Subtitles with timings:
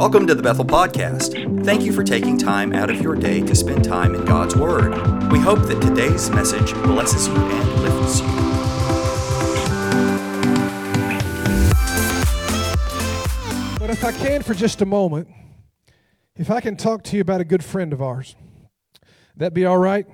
[0.00, 1.62] Welcome to the Bethel Podcast.
[1.62, 4.94] Thank you for taking time out of your day to spend time in God's Word.
[5.30, 8.26] We hope that today's message blesses you and lifts you.
[13.78, 15.28] But if I can for just a moment,
[16.34, 18.36] if I can talk to you about a good friend of ours,
[19.36, 20.06] that'd be all right?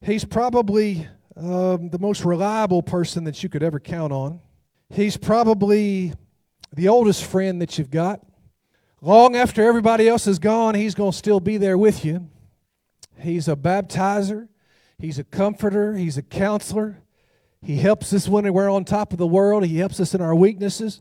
[0.00, 4.38] He's probably um, the most reliable person that you could ever count on.
[4.88, 6.14] He's probably
[6.72, 8.24] the oldest friend that you've got.
[9.04, 12.28] Long after everybody else is gone, he's going to still be there with you.
[13.18, 14.46] He's a baptizer,
[14.96, 17.02] he's a comforter, he's a counselor.
[17.60, 20.36] He helps us when we're on top of the world, he helps us in our
[20.36, 21.00] weaknesses.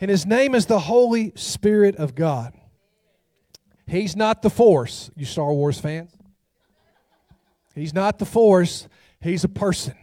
[0.00, 2.52] And his name is the Holy Spirit of God.
[3.88, 6.12] He's not the force, you Star Wars fans.
[7.74, 8.86] He's not the force,
[9.20, 9.94] he's a person.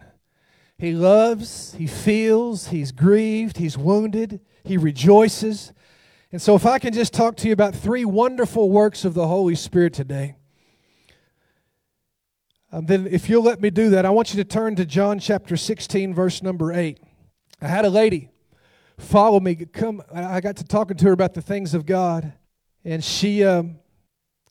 [0.78, 5.72] He loves, he feels, he's grieved, he's wounded, he rejoices.
[6.32, 9.28] And so, if I can just talk to you about three wonderful works of the
[9.28, 10.36] Holy Spirit today,
[12.72, 15.20] um, then if you'll let me do that, I want you to turn to John
[15.20, 17.00] chapter 16, verse number 8.
[17.62, 18.30] I had a lady
[18.98, 22.34] follow me, come, I got to talking to her about the things of God,
[22.84, 23.78] and she, um,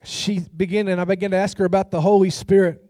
[0.02, 2.80] she began, and I began to ask her about the Holy Spirit.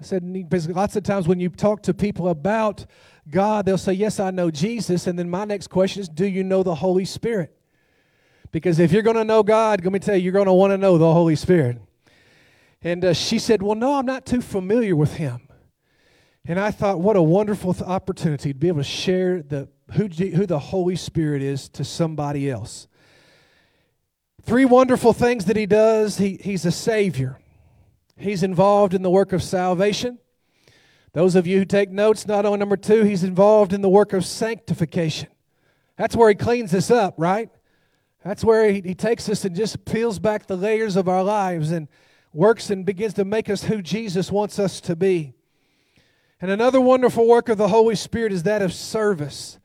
[0.00, 2.86] I said, because lots of times when you talk to people about
[3.28, 5.06] God, they'll say, Yes, I know Jesus.
[5.06, 7.54] And then my next question is, Do you know the Holy Spirit?
[8.52, 10.72] Because if you're going to know God, let me tell you, you're going to want
[10.72, 11.78] to know the Holy Spirit.
[12.82, 15.48] And uh, she said, Well, no, I'm not too familiar with him.
[16.46, 20.46] And I thought, what a wonderful opportunity to be able to share the, who, who
[20.46, 22.88] the Holy Spirit is to somebody else.
[24.42, 26.16] Three wonderful things that he does.
[26.16, 27.38] He, he's a Savior.
[28.16, 30.18] He's involved in the work of salvation.
[31.12, 34.12] Those of you who take notes, not on number two, he's involved in the work
[34.12, 35.28] of sanctification.
[35.96, 37.50] That's where he cleans us up, right?
[38.24, 41.70] That's where he, he takes us and just peels back the layers of our lives
[41.70, 41.88] and
[42.32, 45.34] works and begins to make us who Jesus wants us to be.
[46.40, 49.58] And another wonderful work of the Holy Spirit is that of service.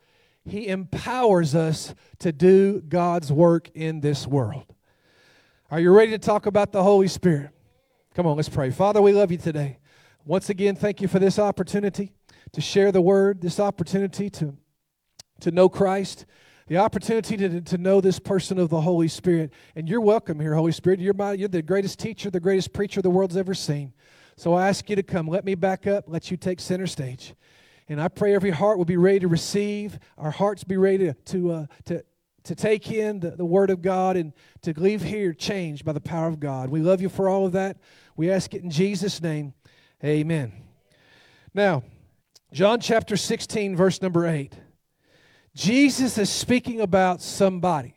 [0.45, 4.65] He empowers us to do God's work in this world.
[5.71, 7.49] Are you ready to talk about the Holy Spirit?
[8.13, 8.69] Come on, let's pray.
[8.69, 9.79] Father, we love you today.
[10.23, 12.13] Once again, thank you for this opportunity
[12.51, 14.55] to share the word, this opportunity to,
[15.39, 16.25] to know Christ,
[16.67, 19.53] the opportunity to, to know this person of the Holy Spirit.
[19.75, 20.99] And you're welcome here, Holy Spirit.
[20.99, 23.93] You're, my, you're the greatest teacher, the greatest preacher the world's ever seen.
[24.35, 25.27] So I ask you to come.
[25.27, 26.05] Let me back up.
[26.07, 27.35] Let you take center stage.
[27.87, 31.51] And I pray every heart will be ready to receive, our hearts be ready to,
[31.51, 32.03] uh, to,
[32.43, 34.33] to take in the, the Word of God and
[34.63, 36.69] to leave here changed by the power of God.
[36.69, 37.77] We love you for all of that.
[38.17, 39.53] We ask it in Jesus' name.
[40.03, 40.51] Amen.
[41.53, 41.83] Now,
[42.51, 44.55] John chapter 16, verse number 8.
[45.55, 47.95] Jesus is speaking about somebody.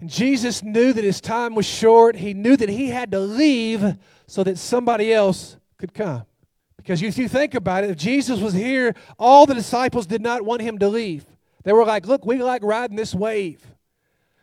[0.00, 2.16] And Jesus knew that his time was short.
[2.16, 3.96] He knew that he had to leave
[4.26, 6.24] so that somebody else could come.
[6.76, 10.42] Because if you think about it, if Jesus was here, all the disciples did not
[10.42, 11.24] want him to leave.
[11.64, 13.64] They were like, Look, we like riding this wave.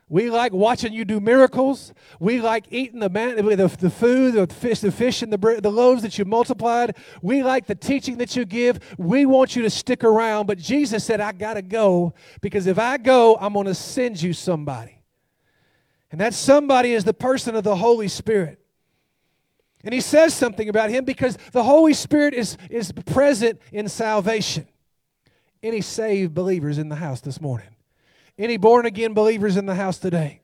[0.10, 1.94] We like watching you do miracles.
[2.20, 5.72] We like eating the, man, the, the food, the fish, the fish and the, the
[5.72, 6.98] loaves that you multiplied.
[7.22, 8.80] We like the teaching that you give.
[8.98, 10.48] We want you to stick around.
[10.48, 14.20] But Jesus said, I got to go because if I go, I'm going to send
[14.20, 15.04] you somebody.
[16.12, 18.60] And that somebody is the person of the Holy Spirit.
[19.84, 24.68] And he says something about him because the Holy Spirit is, is present in salvation.
[25.62, 27.70] Any saved believers in the house this morning?
[28.40, 30.40] Any born again believers in the house today?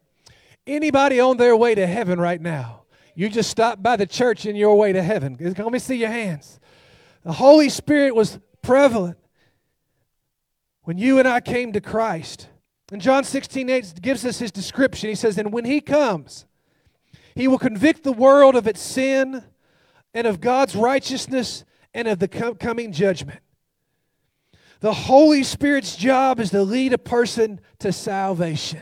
[0.67, 2.81] Anybody on their way to heaven right now?
[3.15, 5.37] You just stopped by the church in your way to heaven.
[5.39, 6.59] Let me see your hands.
[7.23, 9.17] The Holy Spirit was prevalent
[10.83, 12.49] when you and I came to Christ.
[12.91, 15.09] And John 16, 8 gives us his description.
[15.09, 16.45] He says, And when he comes,
[17.33, 19.41] he will convict the world of its sin
[20.13, 21.63] and of God's righteousness
[21.93, 23.39] and of the coming judgment.
[24.79, 28.81] The Holy Spirit's job is to lead a person to salvation.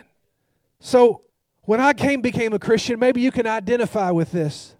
[0.80, 1.22] So,
[1.66, 4.76] when I came became a Christian, maybe you can identify with this.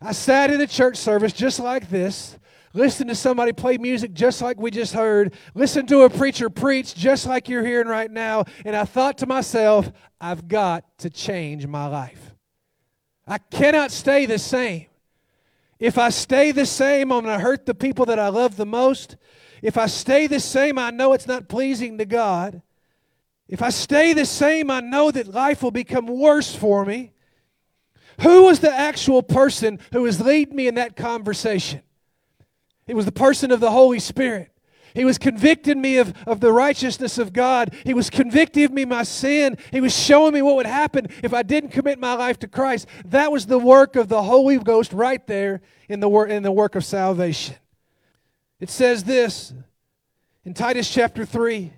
[0.00, 2.38] I sat in a church service just like this,
[2.72, 6.94] listened to somebody play music just like we just heard, listened to a preacher preach
[6.94, 9.90] just like you're hearing right now, and I thought to myself,
[10.20, 12.34] I've got to change my life.
[13.26, 14.86] I cannot stay the same.
[15.78, 18.66] If I stay the same, I'm going to hurt the people that I love the
[18.66, 19.16] most.
[19.62, 22.62] If I stay the same, I know it's not pleasing to God.
[23.48, 27.12] If I stay the same, I know that life will become worse for me.
[28.22, 31.82] Who was the actual person who was leading me in that conversation?
[32.86, 34.50] It was the person of the Holy Spirit.
[34.94, 37.74] He was convicting me of, of the righteousness of God.
[37.84, 39.56] He was convicting me of my sin.
[39.70, 42.86] He was showing me what would happen if I didn't commit my life to Christ.
[43.06, 46.52] That was the work of the Holy Ghost right there in the, wor- in the
[46.52, 47.56] work of salvation.
[48.60, 49.54] It says this
[50.44, 51.72] in Titus chapter 3.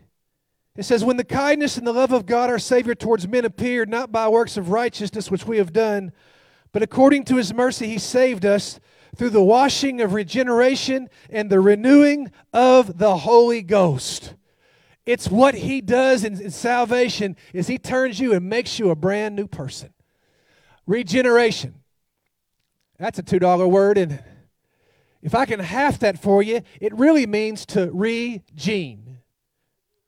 [0.74, 3.88] It says, When the kindness and the love of God our Savior towards men appeared,
[3.88, 6.12] not by works of righteousness which we have done,
[6.72, 8.80] but according to his mercy he saved us
[9.14, 14.34] through the washing of regeneration and the renewing of the Holy Ghost.
[15.04, 18.96] It's what he does in, in, salvation is he turns you and makes you a
[18.96, 19.92] brand new person.
[20.86, 21.74] Regeneration.
[22.98, 24.22] That's a $2 word and
[25.22, 29.18] if I can half that for you, it really means to regene.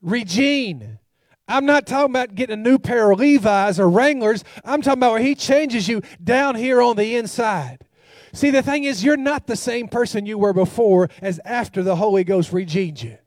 [0.05, 0.99] Regene.
[1.47, 4.45] I'm not talking about getting a new pair of Levi's or Wranglers.
[4.65, 7.85] I'm talking about where he changes you down here on the inside.
[8.33, 11.97] See, the thing is, you're not the same person you were before as after the
[11.97, 13.19] Holy Ghost regened you.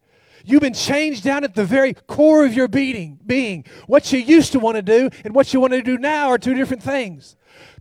[0.44, 3.20] You've been changed down at the very core of your being.
[3.26, 3.66] being.
[3.86, 6.38] What you used to want to do and what you want to do now are
[6.38, 7.36] two different things.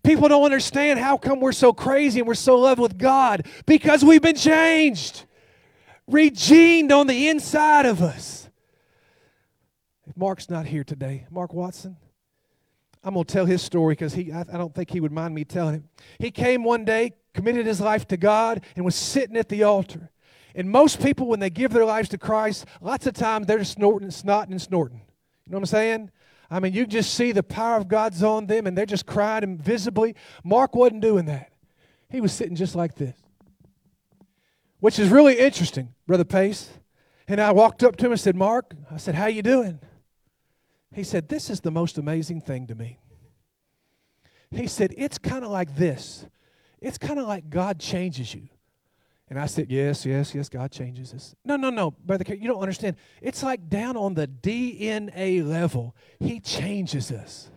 [0.07, 3.45] People don't understand how come we're so crazy and we're so in love with God
[3.67, 5.25] because we've been changed,
[6.09, 8.49] regened on the inside of us.
[10.15, 11.97] Mark's not here today, Mark Watson,
[13.03, 15.35] I'm going to tell his story because he, I, I don't think he would mind
[15.35, 15.83] me telling it.
[16.21, 20.11] He came one day, committed his life to God, and was sitting at the altar.
[20.55, 24.07] And most people, when they give their lives to Christ, lots of times they're snorting,
[24.07, 25.01] and snotting, and snorting.
[25.47, 26.11] You know what I'm saying?
[26.51, 29.43] I mean, you just see the power of God's on them, and they're just crying
[29.43, 30.15] invisibly.
[30.45, 31.53] Mark wasn't doing that.
[32.09, 33.17] He was sitting just like this,
[34.81, 36.71] which is really interesting, Brother Pace.
[37.27, 39.81] And I walked up to him and said, Mark, I said, how you doing?
[40.97, 42.99] He said, This is the most amazing thing to me.
[44.51, 46.25] He said, It's kind of like this.
[46.81, 48.49] It's kind of like God changes you.
[49.29, 51.35] And I said, Yes, yes, yes, God changes us.
[51.45, 52.97] No, no, no, Brother you don't understand.
[53.21, 57.51] It's like down on the DNA level, He changes us.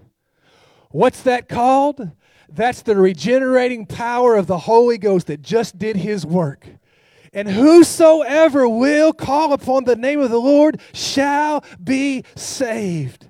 [0.91, 2.11] What's that called?
[2.51, 6.65] That's the regenerating power of the Holy Ghost that just did His work.
[7.31, 13.27] And whosoever will call upon the name of the Lord shall be saved.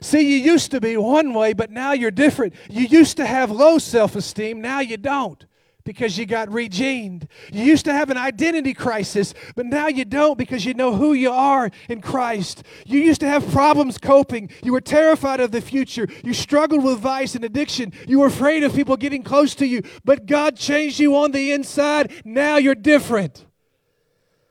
[0.00, 2.54] See, you used to be one way, but now you're different.
[2.70, 5.44] You used to have low self esteem, now you don't
[5.84, 7.26] because you got regened.
[7.52, 11.12] You used to have an identity crisis, but now you don't because you know who
[11.12, 12.62] you are in Christ.
[12.86, 14.50] You used to have problems coping.
[14.62, 16.06] You were terrified of the future.
[16.24, 17.92] You struggled with vice and addiction.
[18.06, 21.52] You were afraid of people getting close to you, but God changed you on the
[21.52, 22.12] inside.
[22.24, 23.46] Now you're different.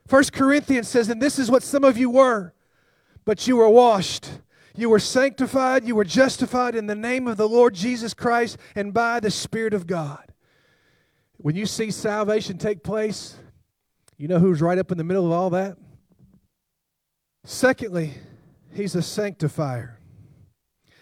[0.07, 2.53] First Corinthians says, and this is what some of you were,
[3.23, 4.29] but you were washed.
[4.75, 8.93] You were sanctified, you were justified in the name of the Lord Jesus Christ and
[8.93, 10.30] by the Spirit of God.
[11.41, 13.35] When you see salvation take place,
[14.15, 15.75] you know who's right up in the middle of all that?
[17.43, 18.13] Secondly,
[18.71, 19.99] he's a sanctifier.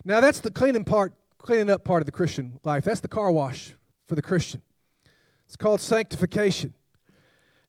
[0.05, 2.85] Now that's the cleaning part, cleaning up part of the Christian life.
[2.85, 3.73] That's the car wash
[4.07, 4.61] for the Christian.
[5.45, 6.73] It's called sanctification.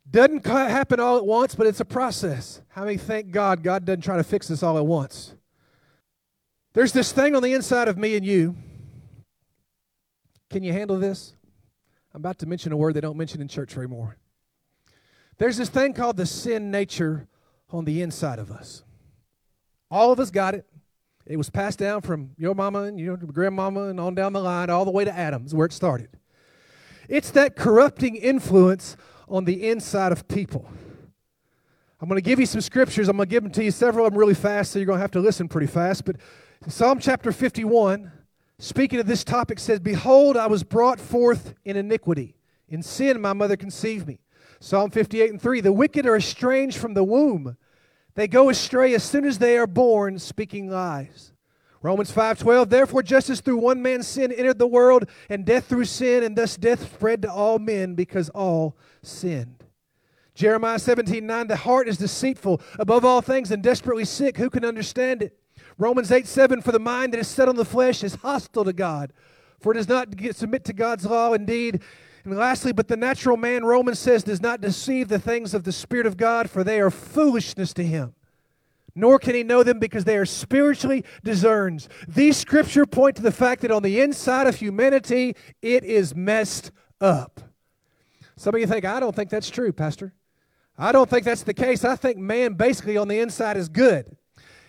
[0.09, 2.63] Doesn't happen all at once, but it's a process.
[2.69, 5.35] How many thank God God doesn't try to fix this all at once?
[6.73, 8.55] There's this thing on the inside of me and you.
[10.51, 11.35] Can you handle this?
[12.13, 14.17] I'm about to mention a word they don't mention in church anymore.
[15.39, 17.29] There's this thing called the sin nature
[17.71, 18.83] on the inside of us.
[19.91, 20.67] All of us got it.
[21.27, 24.71] It was passed down from your mama and your grandmama and on down the line,
[24.71, 26.09] all the way to Adam's, where it started.
[27.09, 28.97] It's that corrupting influence
[29.29, 30.69] on the inside of people.
[32.01, 33.09] I'm going to give you some scriptures.
[33.09, 34.99] I'm going to give them to you, several of them really fast, so you're going
[34.99, 36.05] to have to listen pretty fast.
[36.05, 36.17] But
[36.67, 38.11] Psalm chapter 51,
[38.61, 42.37] speaking of this topic, says, Behold, I was brought forth in iniquity.
[42.69, 44.21] In sin, my mother conceived me.
[44.61, 47.57] Psalm 58 and 3 The wicked are estranged from the womb.
[48.15, 51.33] They go astray as soon as they are born, speaking lies.
[51.83, 55.87] Romans 5:12 Therefore just as through one man's sin entered the world and death through
[55.87, 59.65] sin and thus death spread to all men because all sinned.
[60.35, 65.23] Jeremiah 17:9 The heart is deceitful above all things and desperately sick who can understand
[65.23, 65.40] it?
[65.81, 68.73] Romans 8 7 For the mind that is set on the flesh is hostile to
[68.73, 69.15] God,
[69.59, 71.81] for it does not submit to God's law indeed.
[72.23, 75.73] And lastly, but the natural man, Romans says, does not deceive the things of the
[75.73, 78.15] Spirit of God, for they are foolishness to him.
[78.95, 81.89] Nor can he know them because they are spiritually discerned.
[82.07, 86.73] These scripture point to the fact that on the inside of humanity, it is messed
[87.01, 87.41] up.
[88.37, 90.13] Some of you think, I don't think that's true, Pastor.
[90.77, 91.87] I don't think that's the case.
[91.87, 94.17] I think man basically on the inside is good.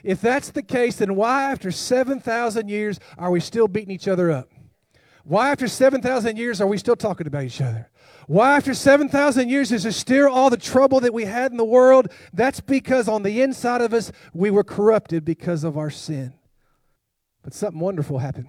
[0.04, 4.32] If that's the case, then why, after 7,000 years, are we still beating each other
[4.32, 4.50] up?
[5.24, 7.90] Why, after 7,000 years, are we still talking about each other?
[8.28, 11.66] Why, after 7,000 years, is there still all the trouble that we had in the
[11.66, 12.12] world?
[12.34, 16.34] That's because on the inside of us, we were corrupted because of our sin.
[17.44, 18.48] But something wonderful happened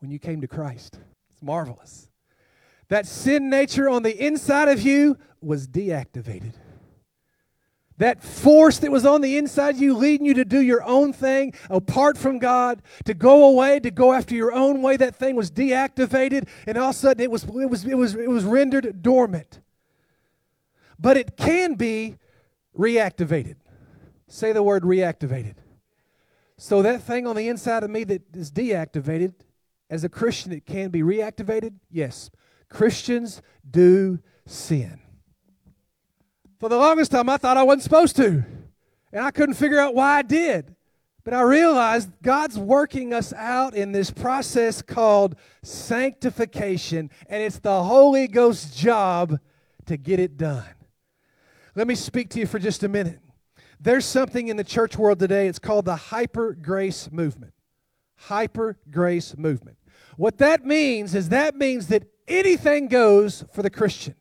[0.00, 0.98] when you came to Christ.
[1.32, 2.08] It's marvelous.
[2.88, 6.54] That sin nature on the inside of you was deactivated.
[7.98, 11.12] That force that was on the inside of you, leading you to do your own
[11.12, 15.34] thing apart from God, to go away, to go after your own way, that thing
[15.34, 18.44] was deactivated, and all of a sudden it was, it was, it was, it was
[18.44, 19.60] rendered dormant.
[20.98, 22.16] But it can be
[22.78, 23.56] reactivated.
[24.28, 25.54] Say the word reactivated.
[26.58, 29.34] So that thing on the inside of me that is deactivated,
[29.88, 31.74] as a Christian, it can be reactivated?
[31.90, 32.30] Yes.
[32.68, 35.00] Christians do sin.
[36.58, 38.44] For the longest time, I thought I wasn't supposed to.
[39.12, 40.74] And I couldn't figure out why I did.
[41.22, 47.82] But I realized God's working us out in this process called sanctification, and it's the
[47.82, 49.40] Holy Ghost's job
[49.86, 50.64] to get it done.
[51.74, 53.18] Let me speak to you for just a minute.
[53.80, 57.52] There's something in the church world today, it's called the hyper grace movement.
[58.16, 59.76] Hyper grace movement.
[60.16, 64.14] What that means is that means that anything goes for the Christian.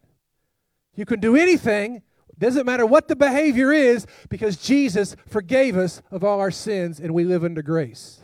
[0.96, 2.02] You can do anything
[2.40, 7.14] doesn't matter what the behavior is because Jesus forgave us of all our sins and
[7.14, 8.22] we live under grace.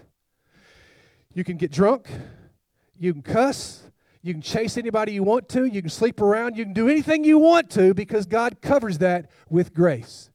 [1.33, 2.09] You can get drunk,
[2.99, 3.83] you can cuss,
[4.21, 7.23] you can chase anybody you want to, you can sleep around, you can do anything
[7.23, 10.29] you want to because God covers that with grace.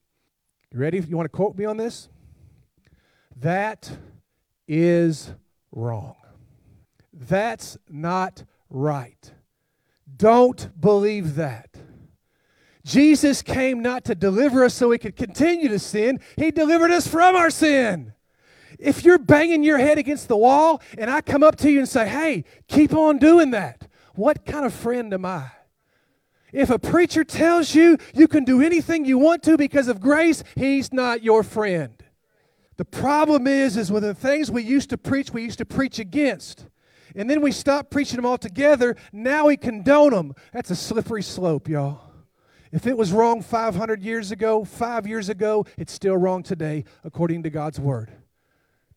[0.73, 1.01] You ready?
[1.01, 2.09] You want to quote me on this?
[3.37, 3.91] That
[4.67, 5.33] is
[5.71, 6.17] wrong.
[7.13, 9.33] That's not right.
[10.17, 11.76] Don't believe that.
[12.87, 17.09] Jesus came not to deliver us so we could continue to sin, He delivered us
[17.09, 18.13] from our sin.
[18.79, 21.89] If you're banging your head against the wall and I come up to you and
[21.89, 25.51] say, hey, keep on doing that, what kind of friend am I?
[26.53, 30.45] If a preacher tells you you can do anything you want to because of grace,
[30.55, 31.93] he's not your friend.
[32.77, 35.99] The problem is, is with the things we used to preach, we used to preach
[35.99, 36.67] against.
[37.17, 38.95] And then we stop preaching them altogether.
[39.13, 40.35] Now we condone them.
[40.53, 42.06] That's a slippery slope, y'all.
[42.77, 47.43] If it was wrong 500 years ago, five years ago, it's still wrong today, according
[47.45, 48.13] to God's word.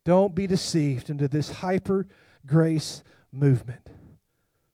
[0.03, 2.05] Don't be deceived into this hyper
[2.45, 3.87] grace movement.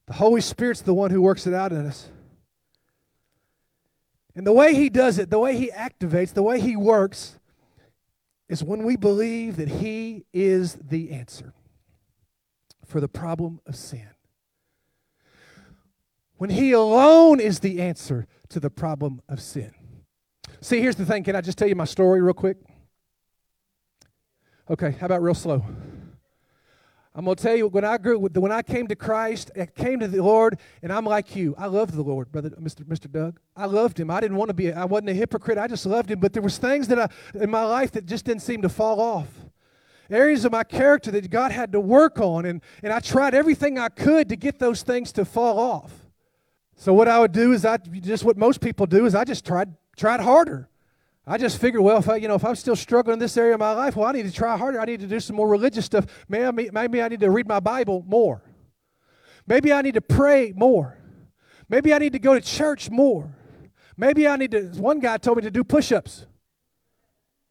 [0.08, 2.10] The Holy Spirit's the one who works it out in us.
[4.34, 7.38] And the way He does it, the way He activates, the way He works,
[8.50, 11.54] is when we believe that He is the answer
[12.84, 14.15] for the problem of sin.
[16.38, 19.72] When He alone is the answer to the problem of sin.
[20.62, 21.24] See, here's the thing.
[21.24, 22.58] Can I just tell you my story real quick?
[24.70, 25.64] Okay, how about real slow?
[27.18, 30.08] I'm to tell you when I grew when I came to Christ, I came to
[30.08, 31.56] the Lord, and I'm like you.
[31.58, 32.84] I loved the Lord, brother, Mr.
[32.84, 33.10] Mr.
[33.10, 33.40] Doug.
[33.56, 34.12] I loved Him.
[34.12, 34.74] I didn't want to be.
[34.74, 35.58] I wasn't a hypocrite.
[35.58, 36.20] I just loved Him.
[36.20, 39.00] But there was things that I in my life that just didn't seem to fall
[39.00, 39.30] off.
[40.10, 43.80] Areas of my character that God had to work on, and and I tried everything
[43.80, 46.05] I could to get those things to fall off.
[46.76, 49.46] So what I would do is I just what most people do is I just
[49.46, 50.70] tried tried harder.
[51.28, 53.56] I just figured, well, if I, you know, if I'm still struggling in this area
[53.56, 54.80] of my life, well, I need to try harder.
[54.80, 56.06] I need to do some more religious stuff.
[56.30, 58.44] Maybe, maybe I need to read my Bible more.
[59.48, 61.00] Maybe I need to pray more.
[61.68, 63.34] Maybe I need to go to church more.
[63.98, 64.68] Maybe I need to.
[64.78, 66.28] One guy told me to do push-ups.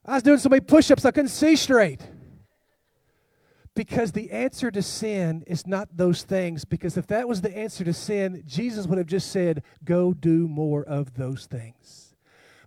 [0.05, 2.01] I was doing so many push-ups I couldn't see straight.
[3.75, 6.65] Because the answer to sin is not those things.
[6.65, 10.47] Because if that was the answer to sin, Jesus would have just said, Go do
[10.47, 12.15] more of those things.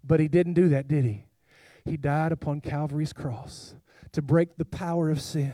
[0.03, 1.25] But he didn't do that, did he?
[1.85, 3.75] He died upon Calvary's cross
[4.11, 5.53] to break the power of sin.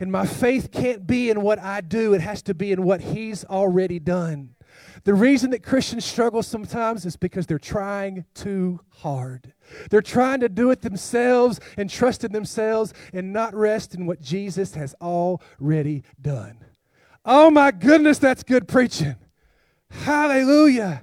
[0.00, 3.00] And my faith can't be in what I do, it has to be in what
[3.00, 4.55] he's already done.
[5.04, 9.52] The reason that Christians struggle sometimes is because they're trying too hard.
[9.90, 14.20] They're trying to do it themselves and trust in themselves and not rest in what
[14.20, 16.58] Jesus has already done.
[17.24, 19.16] Oh my goodness, that's good preaching.
[19.90, 21.02] Hallelujah.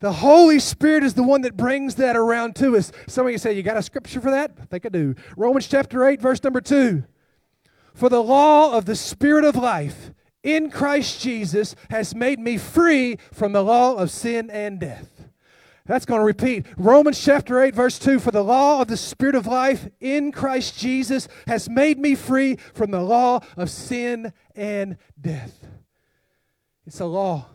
[0.00, 2.92] The Holy Spirit is the one that brings that around to us.
[3.06, 4.52] Some of you say, You got a scripture for that?
[4.60, 5.14] I think I do.
[5.36, 7.04] Romans chapter 8, verse number 2.
[7.94, 10.10] For the law of the Spirit of life
[10.44, 15.10] in Christ Jesus has made me free from the law of sin and death.
[15.86, 16.66] That's going to repeat.
[16.76, 20.78] Romans chapter 8, verse 2 For the law of the Spirit of life in Christ
[20.78, 25.66] Jesus has made me free from the law of sin and death.
[26.86, 27.46] It's a law.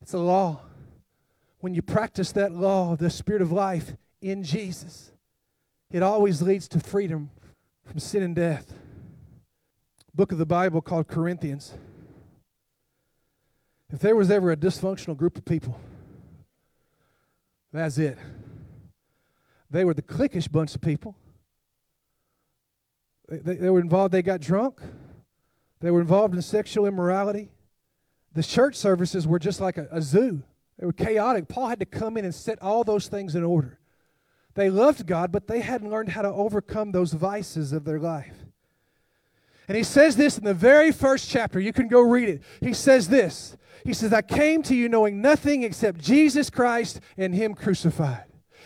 [0.00, 0.62] It's a law
[1.66, 5.10] when you practice that law of the Spirit of life in Jesus,
[5.90, 7.28] it always leads to freedom
[7.84, 8.72] from sin and death.
[10.16, 11.74] Book of the Bible called Corinthians.
[13.92, 15.78] If there was ever a dysfunctional group of people,
[17.70, 18.16] that's it.
[19.70, 21.16] They were the cliquish bunch of people.
[23.28, 24.80] They, they, they, were involved, they got drunk.
[25.80, 27.50] They were involved in sexual immorality.
[28.32, 30.42] The church services were just like a, a zoo,
[30.78, 31.46] they were chaotic.
[31.46, 33.78] Paul had to come in and set all those things in order.
[34.54, 38.45] They loved God, but they hadn't learned how to overcome those vices of their life.
[39.68, 41.58] And he says this in the very first chapter.
[41.58, 42.42] You can go read it.
[42.60, 47.34] He says this He says, I came to you knowing nothing except Jesus Christ and
[47.34, 48.24] Him crucified.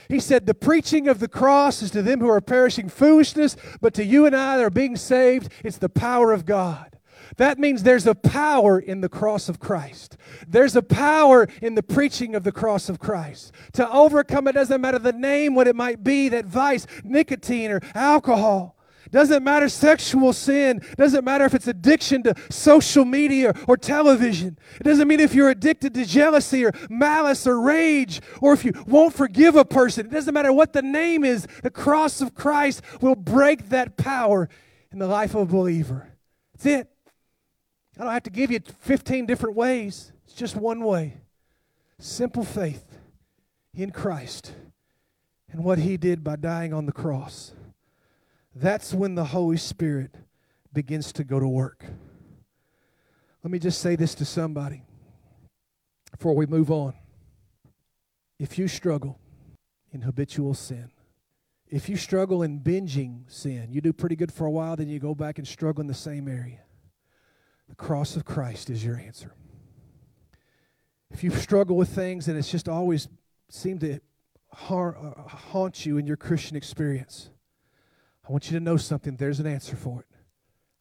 [0.08, 3.94] He said, The preaching of the cross is to them who are perishing foolishness, but
[3.94, 6.98] to you and I that are being saved, it's the power of God.
[7.36, 10.16] That means there's a power in the cross of Christ.
[10.48, 13.52] There's a power in the preaching of the cross of Christ.
[13.74, 17.80] To overcome it doesn't matter the name, what it might be, that vice, nicotine, or
[17.94, 18.76] alcohol.
[19.10, 20.80] Doesn't matter sexual sin.
[20.96, 24.58] Doesn't matter if it's addiction to social media or television.
[24.78, 28.72] It doesn't mean if you're addicted to jealousy or malice or rage or if you
[28.86, 30.06] won't forgive a person.
[30.06, 31.46] It doesn't matter what the name is.
[31.62, 34.48] The cross of Christ will break that power
[34.92, 36.08] in the life of a believer.
[36.52, 36.88] That's it.
[37.98, 40.12] I don't have to give you 15 different ways.
[40.24, 41.18] It's just one way.
[41.98, 42.98] Simple faith
[43.74, 44.52] in Christ
[45.50, 47.52] and what he did by dying on the cross.
[48.60, 50.14] That's when the Holy Spirit
[50.70, 51.82] begins to go to work.
[53.42, 54.82] Let me just say this to somebody
[56.10, 56.92] before we move on.
[58.38, 59.18] If you struggle
[59.92, 60.90] in habitual sin,
[61.68, 64.98] if you struggle in binging sin, you do pretty good for a while, then you
[64.98, 66.60] go back and struggle in the same area.
[67.70, 69.32] The cross of Christ is your answer.
[71.10, 73.08] If you struggle with things and it's just always
[73.48, 74.00] seemed to
[74.52, 74.92] uh,
[75.28, 77.30] haunt you in your Christian experience,
[78.28, 79.16] I want you to know something.
[79.16, 80.06] There's an answer for it.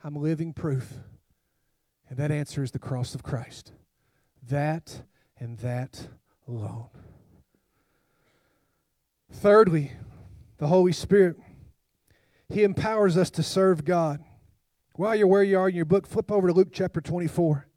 [0.03, 0.93] I'm living proof.
[2.09, 3.73] And that answer is the cross of Christ.
[4.47, 5.03] That
[5.39, 6.07] and that
[6.47, 6.89] alone.
[9.31, 9.91] Thirdly,
[10.57, 11.37] the Holy Spirit.
[12.49, 14.23] He empowers us to serve God.
[14.95, 17.68] While you're where you are in your book, flip over to Luke chapter 24.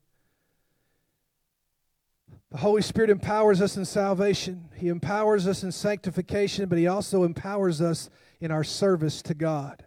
[2.53, 4.69] The Holy Spirit empowers us in salvation.
[4.77, 8.11] He empowers us in sanctification, but He also empowers us
[8.43, 9.87] in our service to God.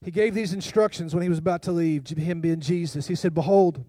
[0.00, 3.08] He gave these instructions when He was about to leave, Him being Jesus.
[3.08, 3.84] He said, Behold,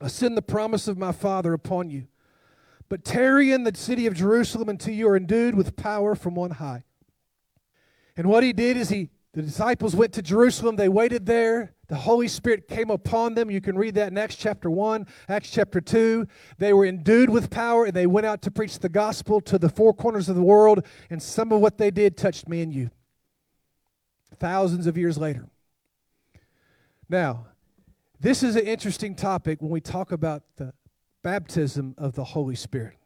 [0.00, 2.08] I send the promise of my Father upon you,
[2.88, 6.50] but tarry in the city of Jerusalem until you are endued with power from on
[6.50, 6.82] high.
[8.16, 10.74] And what He did is He the disciples went to Jerusalem.
[10.74, 11.74] They waited there.
[11.88, 13.50] The Holy Spirit came upon them.
[13.50, 16.26] You can read that in Acts chapter 1, Acts chapter 2.
[16.58, 19.70] They were endued with power and they went out to preach the gospel to the
[19.70, 20.84] four corners of the world.
[21.08, 22.90] And some of what they did touched me and you.
[24.38, 25.48] Thousands of years later.
[27.08, 27.46] Now,
[28.20, 30.74] this is an interesting topic when we talk about the
[31.22, 32.98] baptism of the Holy Spirit.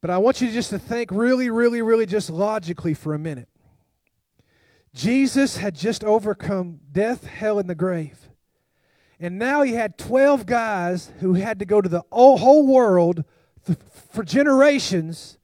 [0.00, 3.48] But I want you just to think really, really, really just logically for a minute.
[4.94, 8.28] Jesus had just overcome death, hell, and the grave.
[9.18, 13.24] And now he had 12 guys who had to go to the whole world
[14.12, 15.38] for generations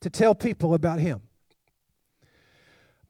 [0.00, 1.22] to tell people about him.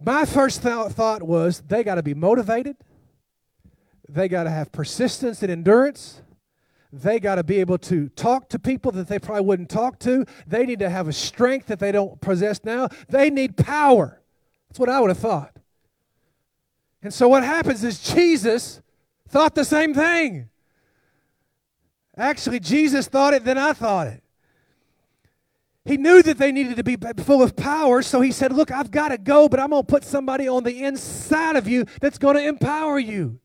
[0.01, 2.77] My first th- thought was they got to be motivated,
[4.09, 6.23] they got to have persistence and endurance.
[6.95, 10.27] They got to be able to talk to people that they probably wouldn't talk to.
[10.47, 12.89] They need to have a strength that they don't possess now.
[13.09, 14.21] They need power.
[14.69, 15.57] That's what I would have thought.
[17.03, 18.81] And so what happens is Jesus
[19.29, 20.49] thought the same thing.
[22.17, 24.23] Actually, Jesus thought it, then I thought it.
[25.85, 28.93] He knew that they needed to be full of power, so he said, Look, I've
[28.93, 32.19] got to go, but I'm going to put somebody on the inside of you that's
[32.19, 33.41] going to empower you.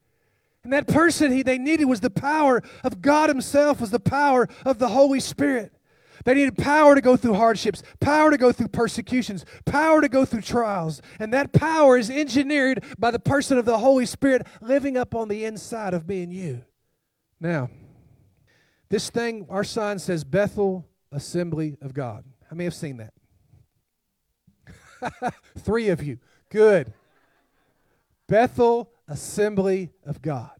[0.64, 4.48] And that person he, they needed was the power of God Himself, was the power
[4.66, 5.72] of the Holy Spirit.
[6.26, 10.26] They needed power to go through hardships, power to go through persecutions, power to go
[10.26, 11.02] through trials.
[11.20, 15.28] And that power is engineered by the person of the Holy Spirit living up on
[15.28, 16.64] the inside of me and you.
[17.40, 17.70] Now,
[18.90, 22.24] this thing, our sign says Bethel Assembly of God.
[22.50, 23.14] How many have seen that?
[25.60, 26.20] Three of you.
[26.50, 26.94] Good.
[28.28, 30.52] Bethel Assembly of God.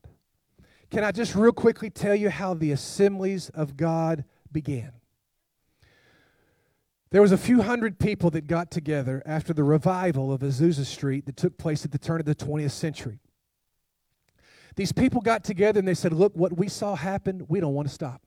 [0.90, 4.94] Can I just real quickly tell you how the assemblies of God began?
[7.10, 11.26] There was a few hundred people that got together after the revival of Azusa Street
[11.26, 13.20] that took place at the turn of the 20th century.
[14.76, 17.88] These people got together and they said, Look, what we saw happen, we don't want
[17.88, 18.22] to stop.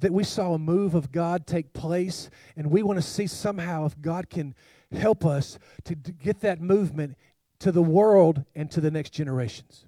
[0.00, 3.86] That we saw a move of God take place, and we want to see somehow
[3.86, 4.54] if God can
[4.92, 7.16] help us to get that movement
[7.60, 9.86] to the world and to the next generations.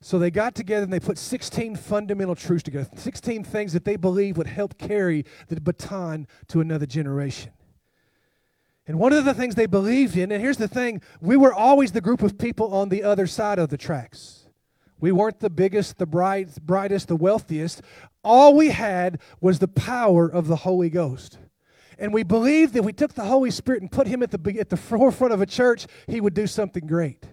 [0.00, 3.96] So they got together and they put 16 fundamental truths together, 16 things that they
[3.96, 7.52] believe would help carry the baton to another generation.
[8.86, 11.92] And one of the things they believed in, and here's the thing we were always
[11.92, 14.44] the group of people on the other side of the tracks.
[15.00, 17.82] We weren't the biggest, the bright, brightest, the wealthiest.
[18.24, 21.38] All we had was the power of the Holy Ghost.
[21.98, 24.70] And we believed that we took the Holy Spirit and put him at the, at
[24.70, 27.24] the forefront of a church, he would do something great.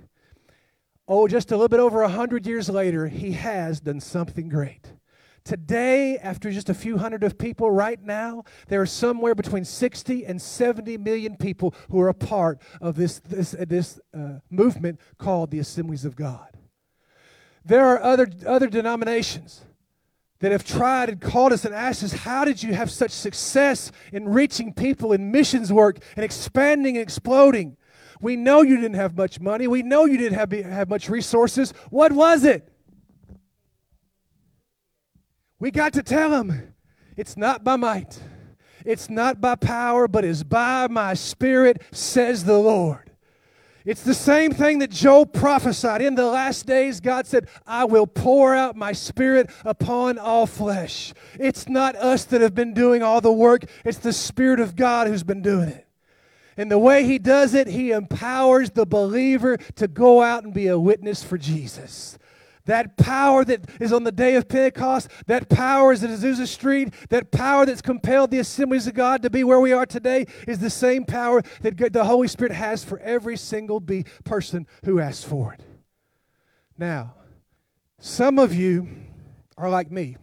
[1.08, 4.94] Oh, just a little bit over a hundred years later, he has done something great.
[5.44, 10.26] Today, after just a few hundred of people right now, there are somewhere between 60
[10.26, 15.00] and 70 million people who are a part of this, this, uh, this uh, movement
[15.20, 16.58] called the Assemblies of God.
[17.64, 19.62] There are other, other denominations
[20.40, 23.92] that have tried and called us and asked us, How did you have such success
[24.12, 27.78] in reaching people in missions work and expanding and exploding?
[28.22, 29.68] We know you didn't have much money.
[29.68, 31.74] We know you didn't have, have much resources.
[31.90, 32.72] What was it?
[35.60, 36.74] We got to tell them
[37.18, 38.20] it's not by might,
[38.86, 43.06] it's not by power, but it's by my spirit, says the Lord.
[43.86, 46.02] It's the same thing that Joel prophesied.
[46.02, 51.14] In the last days, God said, I will pour out my spirit upon all flesh.
[51.40, 55.08] It's not us that have been doing all the work, it's the Spirit of God
[55.08, 55.85] who's been doing it.
[56.58, 60.68] And the way He does it, He empowers the believer to go out and be
[60.68, 62.18] a witness for Jesus.
[62.66, 66.94] That power that is on the day of Pentecost, that power is at Azusa Street,
[67.10, 70.58] that power that's compelled the assemblies of God to be where we are today is
[70.58, 75.24] the same power that the Holy Spirit has for every single be person who asks
[75.24, 75.62] for it.
[76.78, 77.14] Now,
[78.00, 78.90] some of you
[79.58, 80.18] are like me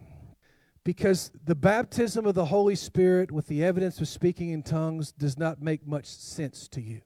[0.83, 5.37] because the baptism of the Holy Spirit with the evidence of speaking in tongues does
[5.37, 7.01] not make much sense to you.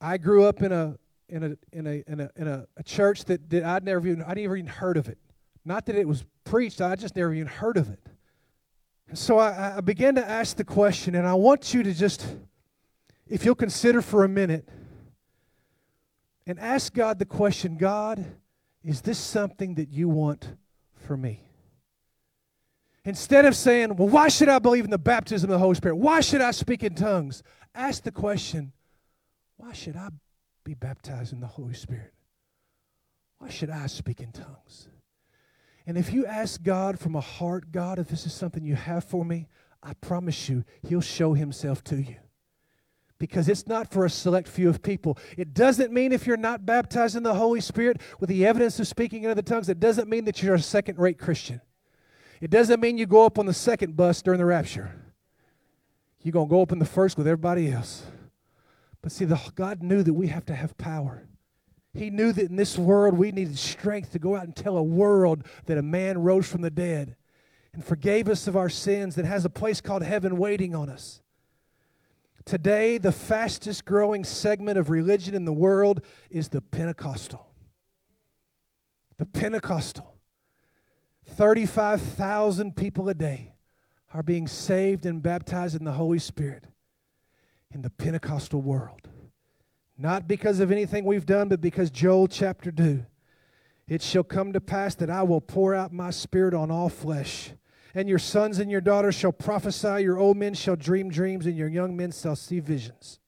[0.00, 0.96] I grew up in a
[1.28, 4.22] in a in a in a in a, a church that, that I'd never even
[4.22, 5.18] I'd never even heard of it.
[5.64, 7.98] Not that it was preached, I just never even heard of it.
[9.14, 12.24] so I, I began to ask the question, and I want you to just,
[13.26, 14.68] if you'll consider for a minute,
[16.46, 18.24] and ask God the question, God,
[18.84, 20.54] is this something that you want
[20.94, 21.45] for me?
[23.06, 25.94] Instead of saying, well, why should I believe in the baptism of the Holy Spirit?
[25.94, 27.44] Why should I speak in tongues?
[27.72, 28.72] Ask the question,
[29.56, 30.08] why should I
[30.64, 32.12] be baptized in the Holy Spirit?
[33.38, 34.88] Why should I speak in tongues?
[35.86, 39.04] And if you ask God from a heart, God, if this is something you have
[39.04, 39.46] for me,
[39.84, 42.16] I promise you, He'll show Himself to you.
[43.20, 45.16] Because it's not for a select few of people.
[45.36, 48.88] It doesn't mean if you're not baptized in the Holy Spirit with the evidence of
[48.88, 51.60] speaking in other tongues, it doesn't mean that you're a second rate Christian.
[52.40, 54.92] It doesn't mean you go up on the second bus during the rapture.
[56.22, 58.04] You're going to go up in the first with everybody else.
[59.00, 61.26] But see, the, God knew that we have to have power.
[61.94, 64.82] He knew that in this world we needed strength to go out and tell a
[64.82, 67.16] world that a man rose from the dead
[67.72, 71.20] and forgave us of our sins, that has a place called heaven waiting on us.
[72.46, 77.46] Today, the fastest growing segment of religion in the world is the Pentecostal.
[79.18, 80.15] The Pentecostal.
[81.26, 83.52] 35,000 people a day
[84.14, 86.64] are being saved and baptized in the Holy Spirit
[87.70, 89.08] in the Pentecostal world.
[89.98, 93.04] Not because of anything we've done, but because Joel chapter 2.
[93.88, 97.52] It shall come to pass that I will pour out my spirit on all flesh.
[97.94, 101.56] And your sons and your daughters shall prophesy, your old men shall dream dreams, and
[101.56, 103.20] your young men shall see visions.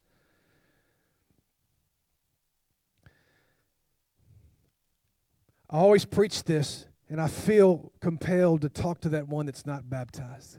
[5.71, 9.89] I always preach this, and I feel compelled to talk to that one that's not
[9.89, 10.59] baptized.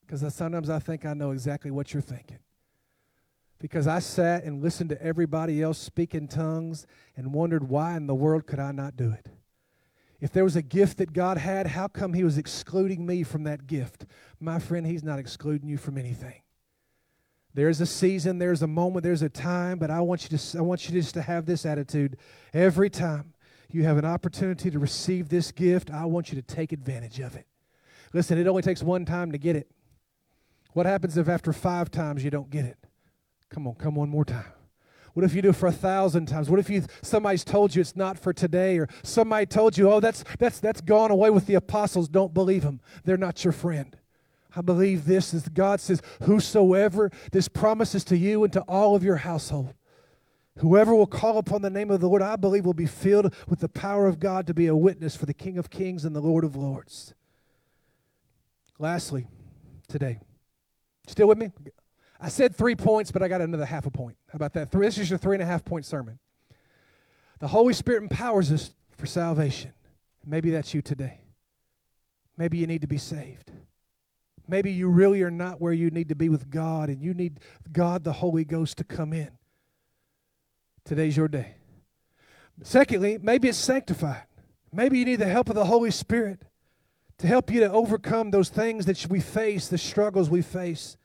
[0.00, 2.38] Because sometimes I think I know exactly what you're thinking
[3.58, 8.06] because I sat and listened to everybody else speak in tongues and wondered why in
[8.06, 9.28] the world could I not do it?
[10.20, 13.44] If there was a gift that God had, how come He was excluding me from
[13.44, 14.06] that gift?
[14.40, 16.42] My friend, He's not excluding you from anything.
[17.54, 20.60] There's a season, there's a moment, there's a time, but I want you to I
[20.60, 22.18] want you just to have this attitude
[22.52, 23.32] every time
[23.76, 27.36] you have an opportunity to receive this gift, I want you to take advantage of
[27.36, 27.46] it.
[28.12, 29.70] Listen, it only takes one time to get it.
[30.72, 32.78] What happens if after five times you don't get it?
[33.50, 34.52] Come on, come one more time.
[35.12, 36.50] What if you do it for a thousand times?
[36.50, 40.00] What if you somebody's told you it's not for today, or somebody told you, oh,
[40.00, 42.08] that's that's that's gone away with the apostles?
[42.08, 42.80] Don't believe them.
[43.04, 43.96] They're not your friend.
[44.54, 49.02] I believe this is God says, Whosoever this promises to you and to all of
[49.02, 49.72] your household.
[50.58, 53.60] Whoever will call upon the name of the Lord, I believe, will be filled with
[53.60, 56.20] the power of God to be a witness for the King of Kings and the
[56.20, 57.14] Lord of Lords.
[58.78, 59.26] Lastly,
[59.88, 60.18] today,
[61.06, 61.52] still with me?
[62.18, 64.16] I said three points, but I got another half a point.
[64.32, 64.70] How about that?
[64.70, 66.18] This is your three and a half point sermon.
[67.38, 69.72] The Holy Spirit empowers us for salvation.
[70.24, 71.20] Maybe that's you today.
[72.38, 73.52] Maybe you need to be saved.
[74.48, 77.40] Maybe you really are not where you need to be with God and you need
[77.72, 79.30] God, the Holy Ghost, to come in.
[80.86, 81.56] Today's your day.
[82.62, 84.22] Secondly, maybe it's sanctified.
[84.72, 86.42] Maybe you need the help of the Holy Spirit
[87.18, 90.96] to help you to overcome those things that we face, the struggles we face,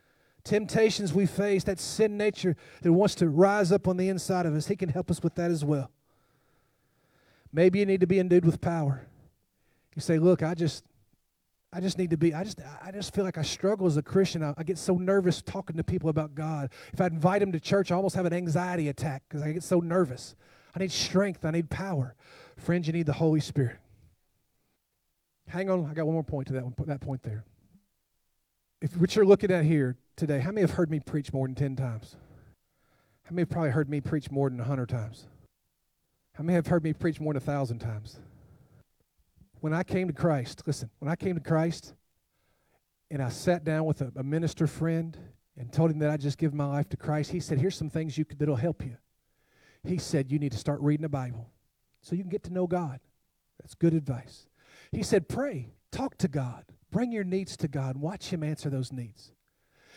[0.44, 4.56] temptations we face, that sin nature that wants to rise up on the inside of
[4.56, 4.67] us.
[4.67, 5.89] He can help us with that as well.
[7.52, 9.08] Maybe you need to be endued with power.
[9.96, 10.86] You say, "Look, I just
[11.73, 14.01] I just need to be, I just, I just feel like I struggle as a
[14.01, 14.43] Christian.
[14.43, 16.69] I, I, get so nervous talking to people about God.
[16.91, 19.63] If I invite them to church, I almost have an anxiety attack because I get
[19.63, 20.36] so nervous.
[20.75, 21.45] I need strength.
[21.45, 22.15] I need power.
[22.57, 23.77] Friends, you need the Holy Spirit.
[25.47, 27.43] Hang on, I got one more point to that one, put that point there.
[28.81, 31.55] If what you're looking at here today, how many have heard me preach more than
[31.55, 32.15] 10 times?
[33.23, 35.27] How many have probably heard me preach more than 100 times?
[36.34, 38.19] How many have heard me preach more than a 1,000 times?
[39.62, 41.93] When I came to Christ, listen, when I came to Christ
[43.10, 45.17] and I sat down with a, a minister friend
[45.56, 47.89] and told him that I just give my life to Christ, he said, Here's some
[47.89, 48.97] things you could, that'll help you.
[49.84, 51.47] He said, You need to start reading the Bible
[52.02, 53.00] so you can get to know God.
[53.62, 54.47] That's good advice.
[54.91, 58.91] He said, Pray, talk to God, bring your needs to God, watch Him answer those
[58.91, 59.32] needs.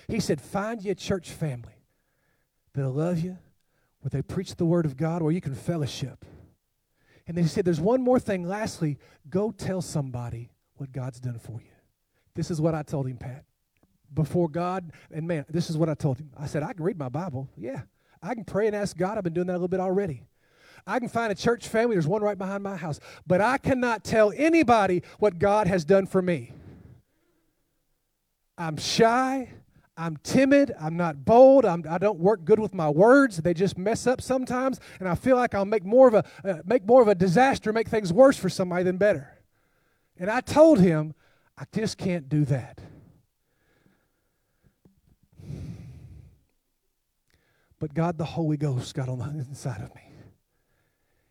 [0.08, 1.86] He said, Find you a church family
[2.74, 3.38] that'll love you,
[4.00, 6.26] where they preach the Word of God, where you can fellowship.
[7.26, 8.46] And then he said, There's one more thing.
[8.46, 11.70] Lastly, go tell somebody what God's done for you.
[12.34, 13.44] This is what I told him, Pat.
[14.12, 16.30] Before God, and man, this is what I told him.
[16.38, 17.48] I said, I can read my Bible.
[17.56, 17.82] Yeah.
[18.22, 19.18] I can pray and ask God.
[19.18, 20.22] I've been doing that a little bit already.
[20.86, 21.94] I can find a church family.
[21.94, 23.00] There's one right behind my house.
[23.26, 26.52] But I cannot tell anybody what God has done for me.
[28.56, 29.48] I'm shy.
[29.96, 30.74] I'm timid.
[30.80, 31.64] I'm not bold.
[31.64, 33.36] I'm, I do not work good with my words.
[33.36, 36.62] They just mess up sometimes, and I feel like I'll make more of a uh,
[36.64, 39.38] make more of a disaster, make things worse for somebody than better.
[40.18, 41.14] And I told him,
[41.56, 42.80] I just can't do that.
[47.78, 50.02] But God, the Holy Ghost, got on the inside of me,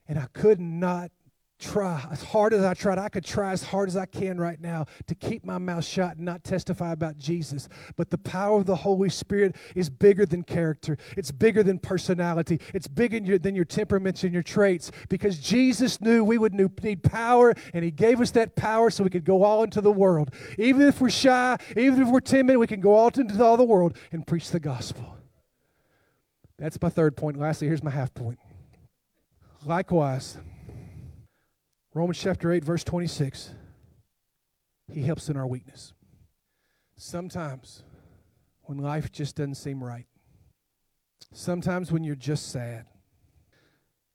[0.07, 1.11] and I could not
[1.59, 2.97] try as hard as I tried.
[2.97, 6.17] I could try as hard as I can right now to keep my mouth shut
[6.17, 7.69] and not testify about Jesus.
[7.95, 12.59] But the power of the Holy Spirit is bigger than character, it's bigger than personality,
[12.73, 17.53] it's bigger than your temperaments and your traits because Jesus knew we would need power
[17.73, 20.33] and He gave us that power so we could go all into the world.
[20.57, 23.63] Even if we're shy, even if we're timid, we can go all into all the
[23.63, 25.17] world and preach the gospel.
[26.57, 27.37] That's my third point.
[27.37, 28.39] Lastly, here's my half point.
[29.65, 30.37] Likewise,
[31.95, 33.53] Romans chapter 8, verse 26.
[34.91, 35.93] He helps in our weakness.
[36.95, 37.83] Sometimes
[38.63, 40.07] when life just doesn't seem right,
[41.31, 42.87] sometimes when you're just sad,